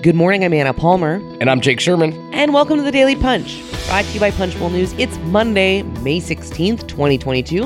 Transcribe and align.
Good 0.00 0.14
morning, 0.14 0.44
I'm 0.44 0.52
Anna 0.52 0.72
Palmer. 0.72 1.14
And 1.40 1.50
I'm 1.50 1.60
Jake 1.60 1.80
Sherman. 1.80 2.12
And 2.32 2.54
welcome 2.54 2.76
to 2.76 2.84
the 2.84 2.92
Daily 2.92 3.16
Punch, 3.16 3.60
brought 3.88 4.04
to 4.04 4.12
you 4.12 4.20
by 4.20 4.30
Punchbowl 4.30 4.70
News. 4.70 4.92
It's 4.92 5.18
Monday, 5.24 5.82
May 5.82 6.20
16th, 6.20 6.86
2022. 6.86 7.64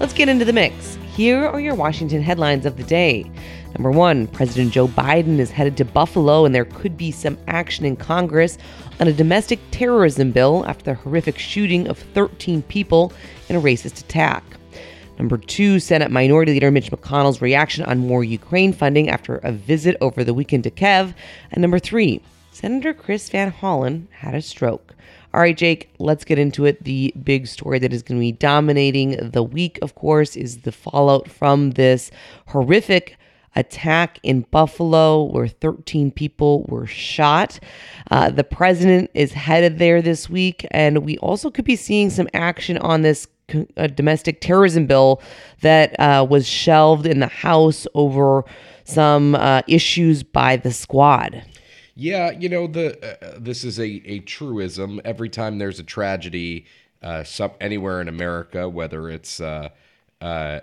Let's 0.00 0.14
get 0.14 0.30
into 0.30 0.46
the 0.46 0.52
mix. 0.54 0.94
Here 1.14 1.44
are 1.44 1.60
your 1.60 1.74
Washington 1.74 2.22
headlines 2.22 2.64
of 2.64 2.78
the 2.78 2.84
day. 2.84 3.30
Number 3.74 3.90
one, 3.90 4.28
President 4.28 4.72
Joe 4.72 4.88
Biden 4.88 5.38
is 5.38 5.50
headed 5.50 5.76
to 5.76 5.84
Buffalo, 5.84 6.46
and 6.46 6.54
there 6.54 6.64
could 6.64 6.96
be 6.96 7.10
some 7.10 7.36
action 7.48 7.84
in 7.84 7.96
Congress 7.96 8.56
on 8.98 9.06
a 9.06 9.12
domestic 9.12 9.58
terrorism 9.70 10.30
bill 10.30 10.64
after 10.66 10.86
the 10.86 10.94
horrific 10.94 11.38
shooting 11.38 11.86
of 11.88 11.98
13 11.98 12.62
people 12.62 13.12
in 13.50 13.56
a 13.56 13.60
racist 13.60 14.00
attack. 14.00 14.42
Number 15.18 15.38
two, 15.38 15.78
Senate 15.78 16.10
Minority 16.10 16.52
Leader 16.52 16.70
Mitch 16.70 16.90
McConnell's 16.90 17.40
reaction 17.40 17.84
on 17.84 17.98
more 17.98 18.24
Ukraine 18.24 18.72
funding 18.72 19.08
after 19.08 19.36
a 19.36 19.52
visit 19.52 19.96
over 20.00 20.24
the 20.24 20.34
weekend 20.34 20.64
to 20.64 20.70
Kiev. 20.70 21.14
And 21.52 21.62
number 21.62 21.78
three, 21.78 22.20
Senator 22.50 22.94
Chris 22.94 23.28
Van 23.28 23.52
Hollen 23.52 24.06
had 24.10 24.34
a 24.34 24.42
stroke. 24.42 24.94
All 25.32 25.40
right, 25.40 25.56
Jake, 25.56 25.90
let's 25.98 26.24
get 26.24 26.38
into 26.38 26.64
it. 26.64 26.84
The 26.84 27.12
big 27.22 27.48
story 27.48 27.80
that 27.80 27.92
is 27.92 28.02
going 28.02 28.18
to 28.18 28.20
be 28.20 28.32
dominating 28.32 29.30
the 29.30 29.42
week, 29.42 29.78
of 29.82 29.96
course, 29.96 30.36
is 30.36 30.58
the 30.58 30.70
fallout 30.70 31.28
from 31.28 31.72
this 31.72 32.12
horrific 32.46 33.16
attack 33.56 34.18
in 34.22 34.42
Buffalo 34.50 35.22
where 35.24 35.48
13 35.48 36.10
people 36.10 36.64
were 36.68 36.86
shot. 36.86 37.58
Uh, 38.10 38.30
the 38.30 38.44
president 38.44 39.10
is 39.14 39.32
headed 39.32 39.78
there 39.78 40.02
this 40.02 40.28
week, 40.28 40.66
and 40.70 41.04
we 41.04 41.18
also 41.18 41.50
could 41.50 41.64
be 41.64 41.76
seeing 41.76 42.10
some 42.10 42.28
action 42.34 42.78
on 42.78 43.02
this 43.02 43.26
a 43.76 43.88
domestic 43.88 44.40
terrorism 44.40 44.86
bill 44.86 45.22
that 45.60 45.98
uh, 46.00 46.26
was 46.28 46.46
shelved 46.46 47.06
in 47.06 47.20
the 47.20 47.26
House 47.26 47.86
over 47.94 48.44
some 48.84 49.34
uh, 49.34 49.62
issues 49.66 50.22
by 50.22 50.56
the 50.56 50.72
squad. 50.72 51.44
Yeah, 51.94 52.30
you 52.32 52.48
know 52.48 52.66
the 52.66 52.98
uh, 53.22 53.38
this 53.38 53.64
is 53.64 53.78
a, 53.78 53.84
a 53.84 54.18
truism. 54.20 55.00
Every 55.04 55.28
time 55.28 55.58
there's 55.58 55.78
a 55.78 55.84
tragedy, 55.84 56.66
uh, 57.02 57.22
some 57.22 57.52
anywhere 57.60 58.00
in 58.00 58.08
America, 58.08 58.68
whether 58.68 59.08
it's 59.08 59.40
uh, 59.40 59.68
uh, 60.20 60.60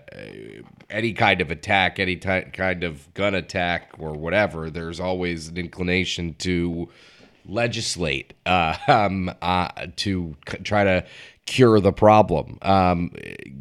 any 0.89 1.13
kind 1.13 1.39
of 1.39 1.49
attack, 1.49 1.99
any 1.99 2.17
ty- 2.17 2.49
kind 2.51 2.83
of 2.83 3.13
gun 3.13 3.35
attack 3.35 3.91
or 3.97 4.11
whatever, 4.13 4.69
there's 4.69 4.99
always 4.99 5.47
an 5.47 5.57
inclination 5.57 6.35
to 6.39 6.89
legislate 7.45 8.33
um, 8.45 9.31
to 9.95 10.35
c- 10.49 10.57
try 10.59 10.83
to 10.83 11.05
cure 11.45 11.79
the 11.79 11.93
problem. 11.93 12.57
Um, 12.61 13.11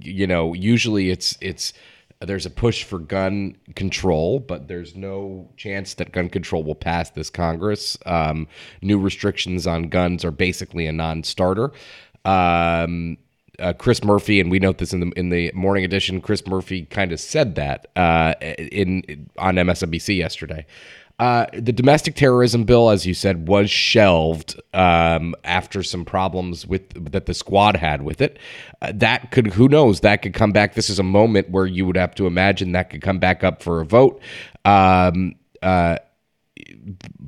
you 0.01 0.27
know, 0.27 0.55
usually 0.55 1.11
it's 1.11 1.37
it's 1.41 1.73
there's 2.21 2.45
a 2.45 2.51
push 2.51 2.85
for 2.85 2.99
gun 2.99 3.57
control, 3.75 4.41
but 4.41 4.69
there's 4.69 4.95
no 4.95 5.49
chance 5.57 5.95
that 5.95 6.13
gun 6.13 6.29
control 6.29 6.63
will 6.63 6.75
pass 6.75 7.11
this 7.11 7.31
Congress. 7.31 7.97
Um, 8.05 8.47
new 8.83 8.99
restrictions 8.99 9.67
on 9.67 9.85
guns 9.85 10.25
are 10.25 10.31
basically 10.31 10.87
a 10.87 10.93
non-starter. 10.93 11.73
Um, 12.27 13.17
uh, 13.59 13.73
Chris 13.75 14.05
Murphy, 14.05 14.41
and 14.41 14.51
we 14.51 14.59
note 14.59 14.79
this 14.79 14.93
in 14.93 15.01
the 15.01 15.11
in 15.17 15.31
the 15.31 15.51
morning 15.55 15.85
edition. 15.85 16.21
Chris 16.21 16.47
Murphy 16.47 16.87
kind 16.87 17.13
of 17.13 17.21
said 17.21 17.55
that 17.57 17.89
uh, 17.97 18.35
in 18.41 19.29
on 19.39 19.57
MSNBC 19.57 20.17
yesterday. 20.17 20.67
Uh, 21.21 21.45
the 21.53 21.71
domestic 21.71 22.15
terrorism 22.15 22.65
bill, 22.65 22.89
as 22.89 23.05
you 23.05 23.13
said, 23.13 23.47
was 23.47 23.71
shelved 23.71 24.59
um, 24.73 25.35
after 25.45 25.83
some 25.83 26.03
problems 26.03 26.67
with 26.67 27.13
that 27.13 27.27
the 27.27 27.35
squad 27.35 27.77
had 27.77 28.01
with 28.01 28.23
it. 28.23 28.39
Uh, 28.81 28.91
that 28.95 29.31
could, 29.31 29.49
who 29.49 29.69
knows, 29.69 30.01
that 30.01 30.23
could 30.23 30.33
come 30.33 30.51
back. 30.51 30.73
This 30.73 30.89
is 30.89 30.99
a 30.99 31.03
moment 31.03 31.51
where 31.51 31.67
you 31.67 31.85
would 31.85 31.99
have 31.99 32.15
to 32.15 32.27
imagine 32.27 32.73
that 32.73 32.89
could 32.89 33.03
come 33.03 33.19
back 33.19 33.45
up 33.45 33.63
for 33.63 33.83
a 33.83 33.85
vote. 33.85 34.19
Um, 34.65 35.35
uh, 35.63 35.99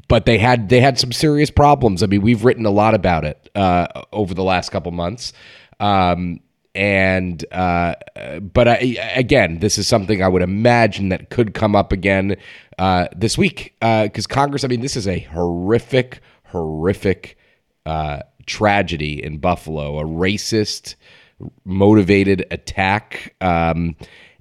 but 0.09 0.25
they 0.25 0.39
had 0.39 0.71
they 0.71 0.81
had 0.81 0.99
some 0.99 1.13
serious 1.13 1.51
problems. 1.51 2.03
I 2.03 2.07
mean, 2.07 2.23
we've 2.23 2.47
written 2.47 2.65
a 2.65 2.71
lot 2.71 2.95
about 2.95 3.27
it 3.27 3.51
uh, 3.55 3.89
over 4.11 4.33
the 4.33 4.43
last 4.43 4.71
couple 4.71 4.91
months. 4.93 5.35
Um, 5.81 6.41
and 6.75 7.45
uh, 7.53 7.95
but 8.41 8.69
I, 8.69 8.75
again, 9.15 9.59
this 9.59 9.77
is 9.79 9.87
something 9.87 10.23
I 10.23 10.29
would 10.29 10.43
imagine 10.43 11.11
that 11.11 11.31
could 11.31 11.55
come 11.55 11.77
up 11.77 11.93
again 11.93 12.37
uh, 12.79 13.09
this 13.15 13.37
week 13.37 13.75
because 13.81 14.27
uh, 14.27 14.29
Congress. 14.29 14.65
I 14.65 14.69
mean, 14.69 14.81
this 14.81 14.97
is 14.97 15.07
a 15.07 15.19
horrific, 15.21 16.21
horrific 16.45 17.37
uh, 17.85 18.21
tragedy 18.47 19.23
in 19.23 19.39
Buffalo, 19.39 19.99
a 19.99 20.05
racist 20.05 20.95
motivated 21.65 22.47
attack. 22.51 23.35
Um, 23.41 23.97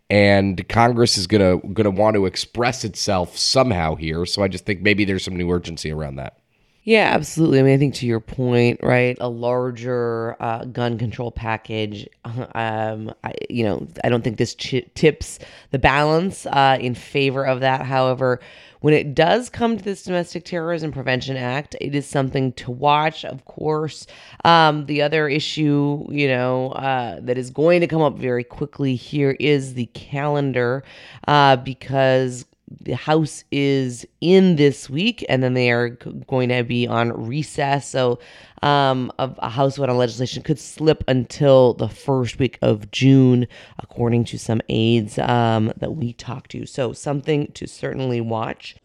and 0.09 0.67
Congress 0.67 1.17
is 1.17 1.27
gonna 1.27 1.57
gonna 1.73 1.89
want 1.89 2.15
to 2.15 2.25
express 2.25 2.83
itself 2.83 3.37
somehow 3.37 3.95
here. 3.95 4.25
So 4.25 4.41
I 4.43 4.47
just 4.47 4.65
think 4.65 4.81
maybe 4.81 5.05
there's 5.05 5.23
some 5.23 5.37
new 5.37 5.49
urgency 5.49 5.91
around 5.91 6.17
that. 6.17 6.40
Yeah, 6.83 7.11
absolutely. 7.13 7.59
I 7.59 7.63
mean, 7.63 7.75
I 7.75 7.77
think 7.77 7.93
to 7.95 8.07
your 8.07 8.19
point, 8.19 8.79
right, 8.81 9.15
a 9.21 9.29
larger 9.29 10.35
uh, 10.39 10.65
gun 10.65 10.97
control 10.97 11.31
package. 11.31 12.07
Um, 12.53 13.13
I, 13.23 13.33
you 13.49 13.63
know, 13.63 13.87
I 14.03 14.09
don't 14.09 14.23
think 14.23 14.37
this 14.37 14.55
ch- 14.55 14.85
tips 14.93 15.39
the 15.71 15.79
balance 15.79 16.45
uh, 16.45 16.77
in 16.79 16.95
favor 16.95 17.45
of 17.45 17.59
that. 17.61 17.81
However, 17.85 18.39
when 18.81 18.93
it 18.93 19.15
does 19.15 19.49
come 19.49 19.77
to 19.77 19.83
this 19.83 20.03
Domestic 20.03 20.45
Terrorism 20.45 20.91
Prevention 20.91 21.35
Act, 21.37 21.75
it 21.81 21.93
is 21.95 22.07
something 22.07 22.53
to 22.53 22.71
watch. 22.71 23.25
Of 23.25 23.45
course, 23.45 24.05
um, 24.45 24.85
the 24.85 25.01
other 25.01 25.27
issue, 25.27 26.05
you 26.09 26.27
know, 26.27 26.69
uh, 26.71 27.19
that 27.21 27.37
is 27.37 27.49
going 27.49 27.81
to 27.81 27.87
come 27.87 28.01
up 28.01 28.17
very 28.17 28.43
quickly 28.43 28.95
here 28.95 29.35
is 29.39 29.73
the 29.73 29.87
calendar, 29.87 30.83
uh, 31.27 31.55
because 31.57 32.45
the 32.79 32.95
House 32.95 33.43
is 33.51 34.05
in 34.21 34.55
this 34.55 34.89
week, 34.89 35.25
and 35.27 35.43
then 35.43 35.53
they 35.53 35.71
are 35.71 35.89
going 35.89 36.49
to 36.49 36.63
be 36.63 36.87
on 36.87 37.11
recess. 37.11 37.87
So, 37.87 38.19
um, 38.61 39.11
a 39.17 39.49
House 39.49 39.77
vote 39.77 39.89
on 39.89 39.97
legislation 39.97 40.43
could 40.43 40.59
slip 40.59 41.03
until 41.07 41.73
the 41.73 41.89
first 41.89 42.39
week 42.39 42.59
of 42.61 42.91
June, 42.91 43.47
according 43.79 44.25
to 44.25 44.37
some 44.37 44.61
aides 44.69 45.17
um, 45.19 45.73
that 45.77 45.95
we 45.95 46.13
talked 46.13 46.51
to. 46.51 46.65
So, 46.65 46.93
something 46.93 47.51
to 47.53 47.67
certainly 47.67 48.21
watch. 48.21 48.75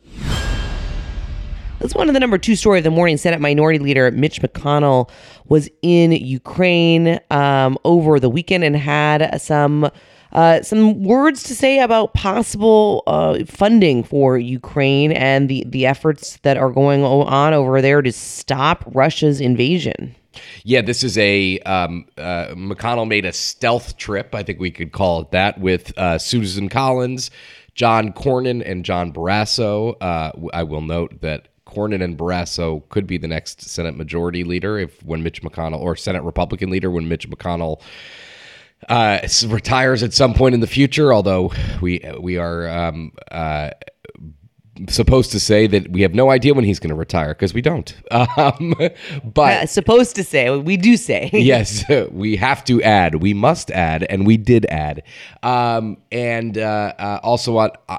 Let's 1.80 1.92
go 1.92 2.00
on 2.00 2.06
to 2.06 2.12
the 2.12 2.20
number 2.20 2.38
two 2.38 2.56
story 2.56 2.78
of 2.78 2.84
the 2.84 2.91
morning. 2.91 3.19
Senate 3.19 3.38
Minority 3.38 3.78
Leader 3.78 4.10
Mitch 4.10 4.41
McConnell 4.41 5.10
was 5.46 5.69
in 5.82 6.12
Ukraine 6.12 7.20
um, 7.30 7.76
over 7.84 8.19
the 8.19 8.30
weekend 8.30 8.64
and 8.64 8.75
had 8.75 9.38
some 9.42 9.91
uh, 10.36 10.60
some 10.62 11.02
words 11.02 11.42
to 11.44 11.54
say 11.54 11.80
about 11.80 12.12
possible 12.12 13.02
uh, 13.06 13.42
funding 13.47 14.04
for 14.04 14.36
Ukraine 14.36 15.10
and 15.12 15.48
the, 15.48 15.64
the 15.66 15.86
efforts 15.86 16.36
that 16.42 16.58
are 16.58 16.69
going 16.69 17.02
on 17.02 17.54
over 17.54 17.80
there 17.80 18.02
to 18.02 18.12
stop 18.12 18.84
Russia's 18.94 19.41
invasion. 19.41 20.14
Yeah, 20.62 20.82
this 20.82 21.02
is 21.02 21.16
a 21.16 21.58
um, 21.60 22.04
uh, 22.19 22.48
McConnell 22.48 23.08
made 23.08 23.25
a 23.25 23.32
stealth 23.32 23.96
trip, 23.96 24.34
I 24.34 24.42
think 24.42 24.60
we 24.60 24.70
could 24.70 24.92
call 24.92 25.22
it 25.22 25.30
that, 25.30 25.58
with 25.58 25.96
uh, 25.96 26.19
Susan 26.19 26.69
Collins, 26.69 27.30
John 27.75 28.12
Cornyn, 28.12 28.62
and 28.64 28.84
John 28.84 29.14
Barrasso. 29.14 29.96
Uh, 30.02 30.32
I 30.52 30.64
will 30.64 30.82
note 30.82 31.22
that 31.22 31.48
Cornyn 31.66 32.02
and 32.04 32.19
Barrasso 32.19 32.86
could 32.91 33.06
be 33.06 33.16
the 33.16 33.26
next 33.26 33.62
Senate 33.62 33.96
Majority 33.96 34.44
Leader 34.44 34.78
if 34.78 35.02
when 35.02 35.22
Mitch 35.22 35.41
McConnell 35.41 35.80
or 35.80 35.96
Senate 35.96 36.25
Republican 36.25 36.69
Leader 36.69 36.91
when 36.91 37.08
Mitch 37.08 37.28
McConnell 37.30 37.80
uh, 38.88 39.26
retires 39.47 40.03
at 40.03 40.12
some 40.12 40.34
point 40.34 40.54
in 40.54 40.60
the 40.60 40.66
future. 40.66 41.12
Although 41.12 41.53
we 41.81 42.00
we 42.20 42.38
are 42.38 42.69
um, 42.69 43.12
uh, 43.31 43.70
supposed 44.88 45.32
to 45.32 45.41
say 45.41 45.66
that 45.66 45.91
we 45.91 46.03
have 46.03 46.14
no 46.14 46.31
idea 46.31 46.54
when 46.54 46.64
he's 46.64 46.78
going 46.78 46.91
to 46.91 46.94
retire 46.97 47.34
because 47.34 47.54
we 47.54 47.62
don't. 47.62 47.94
Um, 48.37 48.75
but 49.25 49.62
uh, 49.62 49.66
supposed 49.66 50.16
to 50.16 50.25
say 50.25 50.50
we 50.59 50.76
do 50.76 50.97
say 50.97 51.31
yes. 51.32 51.84
We 52.10 52.37
have 52.37 52.64
to 52.64 52.82
add. 52.82 53.16
We 53.16 53.34
must 53.34 53.70
add, 53.70 54.04
and 54.04 54.26
we 54.26 54.37
did 54.37 54.66
add. 54.66 55.03
Um, 55.43 55.97
and 56.12 56.58
uh, 56.58 56.93
uh, 56.98 57.20
also 57.22 57.56
on 57.58 57.70
uh, 57.88 57.98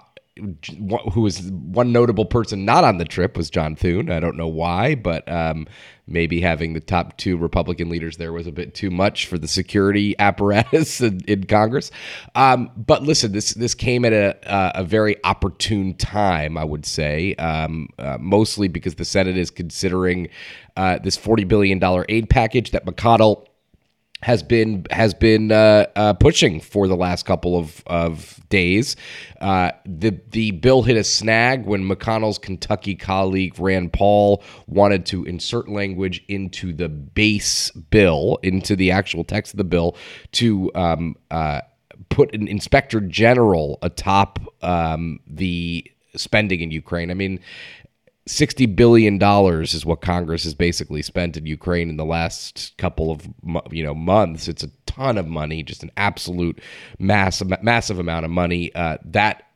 who 1.12 1.22
was 1.22 1.42
one 1.42 1.92
notable 1.92 2.26
person 2.26 2.66
not 2.66 2.84
on 2.84 2.98
the 2.98 3.06
trip 3.06 3.38
was 3.38 3.50
John 3.50 3.76
Thune. 3.76 4.12
I 4.12 4.20
don't 4.20 4.38
know 4.38 4.48
why, 4.48 4.96
but 4.96 5.30
um, 5.32 5.68
maybe 6.08 6.42
having 6.42 6.74
the 6.74 6.80
top 6.80 7.18
two 7.18 7.38
Republican 7.38 7.90
leaders 7.90 8.18
there 8.18 8.32
was 8.32 8.48
a 8.48 8.52
bit 8.52 8.74
too 8.74 8.90
much 8.90 9.26
for 9.28 9.38
the 9.38 9.48
security 9.48 10.16
apparatus 10.20 11.02
in, 11.02 11.22
in 11.28 11.46
Congress. 11.46 11.92
Um, 12.36 12.72
but 12.76 13.04
listen, 13.04 13.32
this 13.32 13.54
this 13.54 13.74
came 13.74 14.06
at 14.06 14.14
a, 14.14 14.80
a 14.80 14.84
very 14.84 15.24
opportune 15.24 15.94
time, 15.96 16.58
I 16.58 16.64
would 16.64 16.86
say, 16.86 17.36
um, 17.36 17.90
uh, 18.00 18.18
mostly 18.20 18.68
because 18.68 18.96
the 18.96 19.06
Senate 19.06 19.38
is 19.38 19.52
considering 19.52 20.30
uh, 20.76 21.00
this 21.00 21.18
forty 21.18 21.44
billion 21.44 21.80
dollar 21.80 22.06
aid 22.10 22.30
package 22.30 22.72
that 22.72 22.86
McConnell 22.86 23.48
has 24.24 24.42
been 24.42 24.86
has 24.90 25.14
been 25.14 25.52
uh, 25.52 25.86
uh, 25.96 26.14
pushing 26.14 26.60
for 26.60 26.88
the 26.88 26.96
last 26.96 27.26
couple 27.26 27.58
of, 27.58 27.84
of 27.88 28.40
days. 28.50 28.96
Uh, 29.40 29.72
the 29.86 30.20
the 30.32 30.52
bill 30.52 30.84
hit 30.84 30.98
a 30.98 31.04
snag 31.04 31.66
when 31.66 31.88
McConnell's 31.88 32.38
Kentucky 32.38 32.96
colleague 32.96 33.60
Rand 33.60 33.94
Paul 33.94 34.44
wanted 34.66 35.06
to 35.08 35.24
insert 35.26 35.70
language 35.70 36.24
into 36.28 36.74
the 36.74 36.90
base 36.90 37.70
bill, 37.72 38.40
into 38.42 38.76
the 38.76 38.92
actual 38.92 39.24
text 39.24 39.54
of 39.54 39.58
the 39.58 39.64
bill, 39.64 39.96
to 40.34 40.72
um, 40.74 41.16
uh, 41.30 41.62
put 42.10 42.34
an 42.34 42.48
inspector 42.48 43.00
general 43.00 43.78
atop 43.82 44.40
um, 44.64 45.20
the 45.28 45.90
spending 46.16 46.62
in 46.62 46.72
Ukraine. 46.72 47.12
I 47.12 47.14
mean, 47.14 47.40
60 48.28 48.66
billion 48.68 49.18
dollars 49.18 49.74
is 49.74 49.86
what 49.86 50.02
Congress 50.02 50.44
has 50.44 50.54
basically 50.54 51.02
spent 51.02 51.38
in 51.38 51.46
Ukraine 51.46 51.90
in 51.90 51.98
the 51.98 52.06
last 52.06 52.74
couple 52.78 53.12
of 53.12 53.28
you 53.72 53.84
know 53.84 53.96
months. 53.96 54.48
It's 54.48 54.64
a 54.64 54.72
ton 54.86 55.18
of 55.18 55.28
money, 55.28 55.64
just 55.64 55.84
an 55.84 55.92
absolute 55.98 56.60
massive 57.00 57.52
massive 57.64 58.00
amount 58.00 58.26
of 58.26 58.32
money. 58.32 58.74
Uh, 58.76 58.98
that 59.06 59.47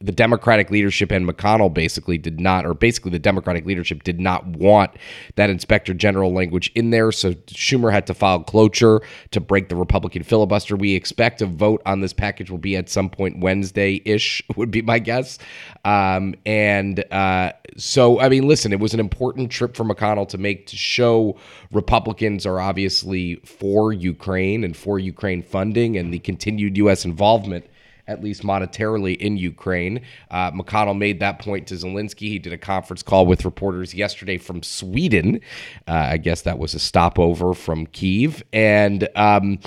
the 0.00 0.12
Democratic 0.12 0.70
leadership 0.70 1.10
and 1.10 1.28
McConnell 1.28 1.74
basically 1.74 2.18
did 2.18 2.38
not, 2.38 2.64
or 2.64 2.72
basically 2.72 3.10
the 3.10 3.18
Democratic 3.18 3.66
leadership 3.66 4.04
did 4.04 4.20
not 4.20 4.46
want 4.46 4.92
that 5.34 5.50
inspector 5.50 5.92
general 5.92 6.32
language 6.32 6.70
in 6.76 6.90
there. 6.90 7.10
So 7.10 7.32
Schumer 7.32 7.90
had 7.90 8.06
to 8.06 8.14
file 8.14 8.44
cloture 8.44 9.00
to 9.32 9.40
break 9.40 9.68
the 9.68 9.74
Republican 9.74 10.22
filibuster. 10.22 10.76
We 10.76 10.94
expect 10.94 11.42
a 11.42 11.46
vote 11.46 11.82
on 11.84 12.00
this 12.00 12.12
package 12.12 12.48
will 12.48 12.58
be 12.58 12.76
at 12.76 12.88
some 12.88 13.10
point 13.10 13.40
Wednesday 13.40 14.00
ish, 14.04 14.40
would 14.56 14.70
be 14.70 14.82
my 14.82 15.00
guess. 15.00 15.36
Um, 15.84 16.36
and 16.46 17.04
uh, 17.12 17.52
so, 17.76 18.20
I 18.20 18.28
mean, 18.28 18.46
listen, 18.46 18.72
it 18.72 18.78
was 18.78 18.94
an 18.94 19.00
important 19.00 19.50
trip 19.50 19.76
for 19.76 19.82
McConnell 19.82 20.28
to 20.28 20.38
make 20.38 20.68
to 20.68 20.76
show 20.76 21.36
Republicans 21.72 22.46
are 22.46 22.60
obviously 22.60 23.36
for 23.44 23.92
Ukraine 23.92 24.62
and 24.62 24.76
for 24.76 25.00
Ukraine 25.00 25.42
funding 25.42 25.96
and 25.96 26.14
the 26.14 26.20
continued 26.20 26.76
U.S. 26.76 27.04
involvement 27.04 27.66
at 28.08 28.22
least 28.22 28.42
monetarily, 28.42 29.16
in 29.16 29.36
Ukraine. 29.36 30.00
Uh, 30.30 30.50
McConnell 30.50 30.98
made 30.98 31.20
that 31.20 31.38
point 31.38 31.66
to 31.68 31.74
Zelensky. 31.74 32.28
He 32.28 32.38
did 32.38 32.52
a 32.52 32.58
conference 32.58 33.02
call 33.02 33.26
with 33.26 33.44
reporters 33.44 33.94
yesterday 33.94 34.38
from 34.38 34.62
Sweden. 34.62 35.40
Uh, 35.86 35.92
I 35.92 36.16
guess 36.16 36.42
that 36.42 36.58
was 36.58 36.74
a 36.74 36.80
stopover 36.80 37.54
from 37.54 37.86
Kiev. 37.86 38.42
And, 38.52 39.08
um, 39.14 39.60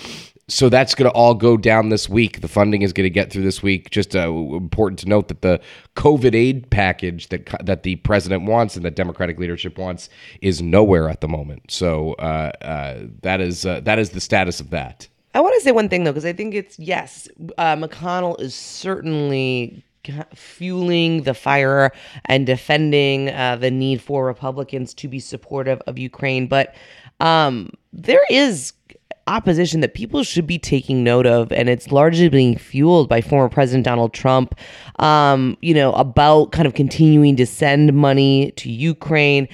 so 0.51 0.67
that's 0.67 0.95
going 0.95 1.09
to 1.09 1.15
all 1.15 1.33
go 1.33 1.55
down 1.55 1.89
this 1.89 2.09
week. 2.09 2.41
The 2.41 2.47
funding 2.47 2.81
is 2.81 2.91
going 2.91 3.05
to 3.05 3.09
get 3.09 3.31
through 3.31 3.43
this 3.43 3.63
week. 3.63 3.89
Just 3.89 4.15
uh, 4.15 4.29
important 4.29 4.99
to 4.99 5.07
note 5.07 5.29
that 5.29 5.41
the 5.41 5.61
COVID 5.95 6.35
aid 6.35 6.69
package 6.69 7.29
that 7.29 7.49
that 7.63 7.83
the 7.83 7.95
president 7.97 8.43
wants 8.43 8.75
and 8.75 8.83
that 8.83 8.95
Democratic 8.95 9.39
leadership 9.39 9.77
wants 9.77 10.09
is 10.41 10.61
nowhere 10.61 11.09
at 11.09 11.21
the 11.21 11.29
moment. 11.29 11.71
So 11.71 12.13
uh, 12.13 12.51
uh, 12.61 12.99
that 13.21 13.39
is 13.39 13.65
uh, 13.65 13.79
that 13.81 13.97
is 13.97 14.09
the 14.09 14.19
status 14.19 14.59
of 14.59 14.71
that. 14.71 15.07
I 15.33 15.39
want 15.39 15.55
to 15.55 15.61
say 15.61 15.71
one 15.71 15.89
thing 15.89 16.03
though, 16.03 16.11
because 16.11 16.25
I 16.25 16.33
think 16.33 16.53
it's 16.53 16.77
yes, 16.77 17.27
uh, 17.57 17.75
McConnell 17.75 18.39
is 18.41 18.53
certainly 18.53 19.83
fueling 20.33 21.23
the 21.23 21.33
fire 21.33 21.91
and 22.25 22.45
defending 22.45 23.29
uh, 23.29 23.55
the 23.55 23.71
need 23.71 24.01
for 24.01 24.25
Republicans 24.25 24.93
to 24.95 25.07
be 25.07 25.19
supportive 25.19 25.81
of 25.87 25.97
Ukraine, 25.99 26.47
but 26.47 26.73
um, 27.19 27.69
there 27.93 28.23
is 28.29 28.73
opposition 29.27 29.81
that 29.81 29.93
people 29.93 30.23
should 30.23 30.47
be 30.47 30.57
taking 30.59 31.03
note 31.03 31.25
of, 31.25 31.51
and 31.51 31.69
it's 31.69 31.91
largely 31.91 32.29
being 32.29 32.57
fueled 32.57 33.07
by 33.07 33.21
former 33.21 33.49
President 33.49 33.85
Donald 33.85 34.13
Trump. 34.13 34.55
Um, 34.99 35.57
you 35.61 35.73
know 35.73 35.93
about 35.93 36.51
kind 36.51 36.67
of 36.67 36.73
continuing 36.73 37.35
to 37.37 37.45
send 37.45 37.93
money 37.93 38.51
to 38.57 38.69
Ukraine. 38.69 39.47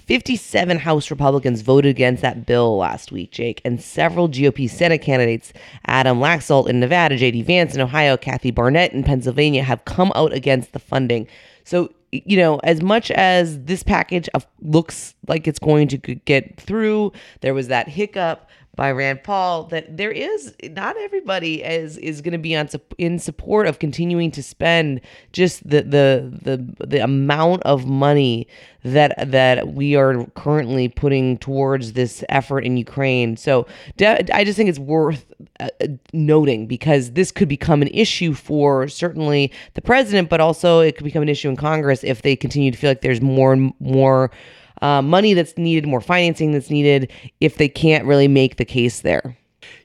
57 0.00 0.78
House 0.78 1.10
Republicans 1.10 1.62
voted 1.62 1.90
against 1.90 2.20
that 2.22 2.44
bill 2.44 2.76
last 2.76 3.10
week, 3.10 3.30
Jake, 3.30 3.60
and 3.64 3.80
several 3.80 4.28
GOP 4.28 4.68
Senate 4.68 4.98
candidates, 4.98 5.52
Adam 5.86 6.18
Laxalt 6.18 6.68
in 6.68 6.78
Nevada, 6.78 7.16
J.D. 7.16 7.42
Vance 7.42 7.74
in 7.74 7.80
Ohio, 7.80 8.16
Kathy 8.16 8.50
Barnette 8.50 8.92
in 8.92 9.02
Pennsylvania, 9.02 9.62
have 9.62 9.84
come 9.86 10.12
out 10.14 10.32
against 10.32 10.72
the 10.72 10.78
funding. 10.78 11.26
So, 11.64 11.90
you 12.12 12.36
know, 12.36 12.58
as 12.58 12.82
much 12.82 13.10
as 13.10 13.62
this 13.62 13.82
package 13.82 14.28
looks 14.60 15.14
like 15.26 15.48
it's 15.48 15.58
going 15.58 15.88
to 15.88 15.96
get 15.96 16.60
through, 16.60 17.12
there 17.40 17.54
was 17.54 17.68
that 17.68 17.88
hiccup 17.88 18.48
by 18.76 18.90
Rand 18.90 19.22
Paul 19.22 19.64
that 19.64 19.96
there 19.96 20.10
is 20.10 20.54
not 20.70 20.96
everybody 20.96 21.62
is 21.62 21.96
is 21.98 22.20
going 22.20 22.32
to 22.32 22.38
be 22.38 22.56
on 22.56 22.68
in 22.98 23.18
support 23.18 23.66
of 23.66 23.78
continuing 23.78 24.30
to 24.32 24.42
spend 24.42 25.00
just 25.32 25.68
the 25.68 25.82
the 25.82 26.38
the 26.42 26.86
the 26.86 26.98
amount 26.98 27.62
of 27.62 27.86
money 27.86 28.48
that 28.84 29.14
that 29.30 29.74
we 29.74 29.96
are 29.96 30.26
currently 30.34 30.88
putting 30.88 31.38
towards 31.38 31.94
this 31.94 32.22
effort 32.28 32.60
in 32.60 32.76
Ukraine. 32.76 33.36
So 33.36 33.66
I 34.00 34.44
just 34.44 34.56
think 34.56 34.68
it's 34.68 34.78
worth 34.78 35.24
uh, 35.60 35.68
noting 36.12 36.66
because 36.66 37.12
this 37.12 37.32
could 37.32 37.48
become 37.48 37.82
an 37.82 37.88
issue 37.88 38.34
for 38.34 38.88
certainly 38.88 39.52
the 39.74 39.82
president, 39.82 40.28
but 40.28 40.40
also 40.40 40.80
it 40.80 40.96
could 40.96 41.04
become 41.04 41.22
an 41.22 41.28
issue 41.28 41.48
in 41.48 41.56
Congress 41.56 42.04
if 42.04 42.22
they 42.22 42.36
continue 42.36 42.70
to 42.70 42.76
feel 42.76 42.90
like 42.90 43.00
there's 43.00 43.22
more 43.22 43.52
and 43.52 43.72
more 43.80 44.30
uh, 44.84 45.00
money 45.00 45.32
that's 45.32 45.56
needed, 45.56 45.88
more 45.88 46.02
financing 46.02 46.52
that's 46.52 46.68
needed 46.68 47.10
if 47.40 47.56
they 47.56 47.68
can't 47.68 48.04
really 48.04 48.28
make 48.28 48.56
the 48.56 48.66
case 48.66 49.00
there. 49.00 49.34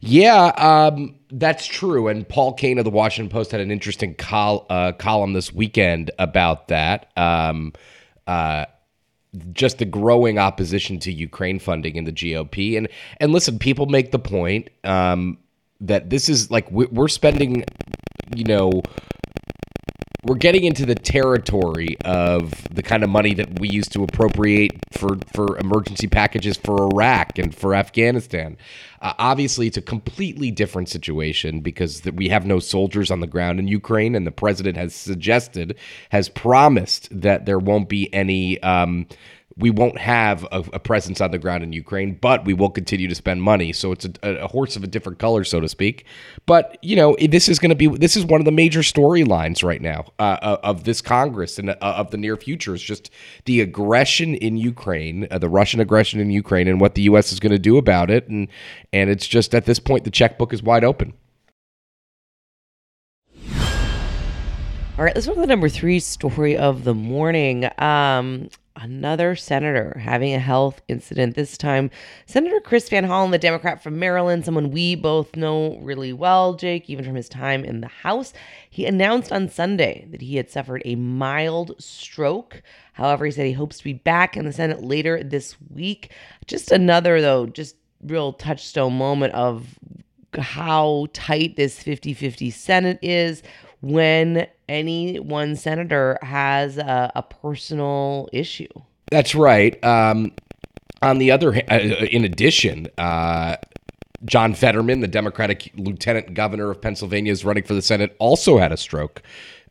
Yeah, 0.01 0.47
um, 0.57 1.15
that's 1.31 1.65
true. 1.65 2.09
And 2.09 2.27
Paul 2.27 2.53
Kane 2.53 2.77
of 2.77 2.83
the 2.83 2.91
Washington 2.91 3.31
Post 3.31 3.51
had 3.51 3.61
an 3.61 3.71
interesting 3.71 4.13
col- 4.15 4.65
uh, 4.69 4.91
column 4.91 5.31
this 5.31 5.53
weekend 5.53 6.11
about 6.19 6.67
that. 6.67 7.17
Um, 7.17 7.71
uh, 8.27 8.65
just 9.53 9.77
the 9.77 9.85
growing 9.85 10.37
opposition 10.37 10.99
to 10.99 11.13
Ukraine 11.13 11.59
funding 11.59 11.95
in 11.95 12.03
the 12.03 12.11
GOP. 12.11 12.77
And 12.77 12.89
and 13.21 13.31
listen, 13.31 13.57
people 13.57 13.85
make 13.85 14.11
the 14.11 14.19
point 14.19 14.69
um, 14.83 15.37
that 15.79 16.09
this 16.09 16.27
is 16.27 16.51
like 16.51 16.69
we're 16.71 17.07
spending, 17.07 17.63
you 18.35 18.43
know, 18.43 18.81
we're 20.23 20.35
getting 20.35 20.65
into 20.65 20.85
the 20.85 20.95
territory 20.95 21.97
of 22.03 22.53
the 22.73 22.83
kind 22.83 23.03
of 23.03 23.09
money 23.09 23.33
that 23.33 23.59
we 23.59 23.69
used 23.69 23.93
to 23.93 24.03
appropriate 24.03 24.71
for 24.91 25.17
for 25.33 25.57
emergency 25.57 26.07
packages 26.07 26.57
for 26.57 26.89
Iraq 26.91 27.37
and 27.37 27.55
for 27.55 27.73
Afghanistan. 27.73 28.57
Uh, 29.01 29.13
obviously, 29.17 29.67
it's 29.67 29.77
a 29.77 29.81
completely 29.81 30.51
different 30.51 30.89
situation 30.89 31.61
because 31.61 32.03
we 32.13 32.27
have 32.27 32.45
no 32.45 32.59
soldiers 32.59 33.09
on 33.09 33.21
the 33.21 33.27
ground 33.27 33.59
in 33.59 33.67
Ukraine, 33.67 34.13
and 34.13 34.27
the 34.27 34.31
president 34.31 34.75
has 34.75 34.93
suggested, 34.93 35.77
has 36.09 36.27
promised 36.27 37.07
that 37.11 37.45
there 37.45 37.59
won't 37.59 37.87
be 37.87 38.13
any. 38.13 38.61
Um, 38.61 39.07
we 39.59 39.69
won't 39.69 39.97
have 39.97 40.43
a, 40.51 40.63
a, 40.73 40.79
presence 40.79 41.19
on 41.19 41.31
the 41.31 41.37
ground 41.37 41.63
in 41.63 41.73
Ukraine, 41.73 42.17
but 42.19 42.45
we 42.45 42.53
will 42.53 42.69
continue 42.69 43.07
to 43.09 43.15
spend 43.15 43.43
money. 43.43 43.73
So 43.73 43.91
it's 43.91 44.05
a, 44.23 44.37
a 44.37 44.47
horse 44.47 44.77
of 44.77 44.83
a 44.83 44.87
different 44.87 45.19
color, 45.19 45.43
so 45.43 45.59
to 45.59 45.67
speak. 45.67 46.05
But 46.45 46.77
you 46.81 46.95
know, 46.95 47.15
this 47.29 47.49
is 47.49 47.59
going 47.59 47.69
to 47.69 47.75
be 47.75 47.87
this 47.87 48.15
is 48.15 48.25
one 48.25 48.39
of 48.39 48.45
the 48.45 48.51
major 48.51 48.79
storylines 48.79 49.63
right 49.63 49.81
now 49.81 50.05
uh, 50.17 50.37
uh, 50.41 50.57
of 50.63 50.85
this 50.85 51.01
Congress 51.01 51.59
and 51.59 51.71
uh, 51.71 51.75
of 51.81 52.11
the 52.11 52.17
near 52.17 52.37
future. 52.37 52.73
Is 52.73 52.81
just 52.81 53.11
the 53.45 53.59
aggression 53.61 54.33
in 54.35 54.57
Ukraine, 54.57 55.27
uh, 55.29 55.37
the 55.37 55.49
Russian 55.49 55.81
aggression 55.81 56.19
in 56.19 56.31
Ukraine, 56.31 56.67
and 56.67 56.79
what 56.79 56.95
the 56.95 57.01
U.S. 57.03 57.31
is 57.33 57.39
going 57.39 57.51
to 57.51 57.59
do 57.59 57.77
about 57.77 58.09
it. 58.09 58.29
And 58.29 58.47
and 58.93 59.09
it's 59.09 59.27
just 59.27 59.53
at 59.53 59.65
this 59.65 59.79
point, 59.79 60.05
the 60.05 60.11
checkbook 60.11 60.53
is 60.53 60.63
wide 60.63 60.85
open. 60.85 61.13
All 64.99 65.05
right, 65.05 65.15
let's 65.15 65.27
go 65.27 65.33
to 65.33 65.39
the 65.39 65.47
number 65.47 65.69
three 65.69 66.01
story 66.01 66.57
of 66.57 66.83
the 66.83 66.93
morning. 66.93 67.69
Um, 67.77 68.49
another 68.81 69.35
senator 69.35 69.97
having 69.99 70.33
a 70.33 70.39
health 70.39 70.81
incident. 70.87 71.35
This 71.35 71.57
time, 71.57 71.89
Senator 72.25 72.59
Chris 72.59 72.89
Van 72.89 73.05
Hollen, 73.05 73.31
the 73.31 73.37
Democrat 73.37 73.83
from 73.83 73.99
Maryland, 73.99 74.45
someone 74.45 74.71
we 74.71 74.95
both 74.95 75.35
know 75.35 75.77
really 75.81 76.13
well, 76.13 76.53
Jake, 76.53 76.89
even 76.89 77.05
from 77.05 77.15
his 77.15 77.29
time 77.29 77.63
in 77.65 77.81
the 77.81 77.87
House. 77.87 78.33
He 78.69 78.85
announced 78.85 79.31
on 79.31 79.49
Sunday 79.49 80.07
that 80.11 80.21
he 80.21 80.37
had 80.37 80.49
suffered 80.49 80.81
a 80.85 80.95
mild 80.95 81.75
stroke. 81.81 82.61
However, 82.93 83.25
he 83.25 83.31
said 83.31 83.45
he 83.45 83.53
hopes 83.53 83.77
to 83.79 83.83
be 83.83 83.93
back 83.93 84.37
in 84.37 84.45
the 84.45 84.53
Senate 84.53 84.83
later 84.83 85.23
this 85.23 85.55
week. 85.69 86.11
Just 86.47 86.71
another, 86.71 87.21
though, 87.21 87.45
just 87.45 87.75
real 88.03 88.33
touchstone 88.33 88.93
moment 88.93 89.33
of 89.33 89.77
how 90.37 91.07
tight 91.13 91.55
this 91.55 91.81
50 91.81 92.13
50 92.13 92.51
Senate 92.51 92.99
is 93.01 93.41
when 93.81 94.47
any 94.67 95.19
one 95.19 95.55
senator 95.55 96.17
has 96.21 96.77
a, 96.77 97.11
a 97.15 97.23
personal 97.23 98.29
issue. 98.33 98.67
That's 99.11 99.33
right. 99.33 99.81
Um, 99.83 100.31
on 101.01 101.17
the 101.17 101.31
other 101.31 101.53
hand, 101.53 101.65
uh, 101.71 102.05
in 102.11 102.25
addition, 102.25 102.87
uh, 102.97 103.55
John 104.25 104.53
Fetterman, 104.53 104.99
the 104.99 105.07
Democratic 105.07 105.71
lieutenant 105.75 106.33
governor 106.33 106.69
of 106.71 106.81
Pennsylvania, 106.81 107.31
is 107.31 107.45
running 107.45 107.63
for 107.63 107.73
the 107.73 107.81
Senate, 107.81 108.15
also 108.19 108.57
had 108.57 108.71
a 108.71 108.77
stroke. 108.77 109.21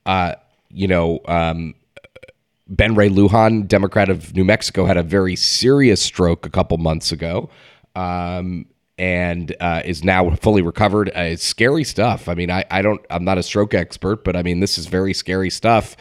Uh, 0.07 0.35
you 0.71 0.88
know, 0.88 1.21
um, 1.27 1.75
Ben 2.67 2.95
Ray 2.95 3.11
Lujan, 3.11 3.67
Democrat 3.67 4.09
of 4.09 4.35
New 4.35 4.45
Mexico, 4.45 4.85
had 4.85 4.97
a 4.97 5.03
very 5.03 5.37
serious 5.37 6.03
stroke 6.03 6.47
a 6.47 6.50
couple 6.50 6.79
months 6.79 7.12
ago. 7.12 7.50
Um, 7.95 8.67
and 8.99 9.55
uh, 9.61 9.83
is 9.85 10.02
now 10.05 10.31
fully 10.37 10.62
recovered. 10.62 11.09
Uh, 11.11 11.21
it's 11.21 11.45
scary 11.45 11.85
stuff. 11.85 12.28
I 12.28 12.35
mean, 12.35 12.50
I, 12.50 12.64
I 12.71 12.83
don't, 12.83 13.00
I'm 13.11 13.25
not 13.25 13.38
a 13.38 13.43
stroke 13.43 13.75
expert, 13.75 14.25
but 14.25 14.37
I 14.37 14.43
mean, 14.43 14.61
this 14.61 14.78
is 14.78 14.87
very 14.87 15.14
scary 15.14 15.50
stuff. 15.50 15.97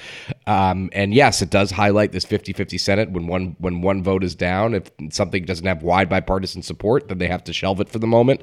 Um, 0.46 0.90
and 0.94 1.14
yes, 1.14 1.42
it 1.42 1.50
does 1.50 1.72
highlight 1.72 2.12
this 2.12 2.26
50 2.26 2.54
50 2.54 2.78
Senate 2.78 3.12
when 3.12 3.28
one, 3.28 3.56
when 3.60 3.82
one 3.82 4.04
vote 4.04 4.24
is 4.24 4.36
down. 4.36 4.74
If 4.74 4.90
something 5.12 5.46
doesn't 5.46 5.66
have 5.66 5.84
wide 5.84 6.10
bipartisan 6.10 6.64
support, 6.64 7.08
then 7.08 7.18
they 7.18 7.28
have 7.28 7.44
to 7.46 7.54
shelve 7.54 7.80
it 7.82 7.90
for 7.90 8.00
the 8.00 8.08
moment. 8.08 8.42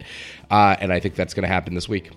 Uh, 0.51 0.77
and 0.81 0.93
I 0.93 1.01
think 1.01 1.15
that's 1.15 1.35
going 1.35 1.43
to 1.45 1.53
happen 1.53 1.75
this 1.75 1.89
week. 1.89 2.11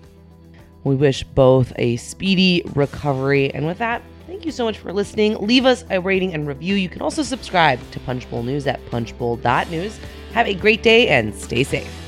We 0.84 0.94
wish 0.94 1.24
both 1.24 1.72
a 1.76 1.96
speedy 1.96 2.62
recovery. 2.74 3.52
And 3.52 3.66
with 3.66 3.78
that, 3.78 4.02
Thank 4.28 4.44
you 4.44 4.52
so 4.52 4.66
much 4.66 4.76
for 4.76 4.92
listening. 4.92 5.38
Leave 5.38 5.64
us 5.64 5.84
a 5.90 5.98
rating 5.98 6.34
and 6.34 6.46
review. 6.46 6.74
You 6.74 6.90
can 6.90 7.00
also 7.00 7.22
subscribe 7.22 7.80
to 7.92 8.00
Punchbowl 8.00 8.42
News 8.42 8.66
at 8.66 8.78
punchbowl.news. 8.90 9.98
Have 10.34 10.46
a 10.46 10.54
great 10.54 10.82
day 10.82 11.08
and 11.08 11.34
stay 11.34 11.64
safe. 11.64 12.07